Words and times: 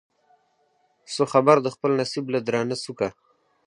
سو 1.13 1.23
خبر 1.33 1.55
د 1.61 1.67
خپل 1.75 1.91
نصیب 1.99 2.25
له 2.33 2.39
درانه 2.47 2.75
سوکه 2.83 3.09